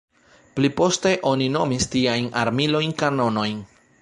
[0.59, 3.63] Pliposte oni nomis tiajn armilojn kanonojn.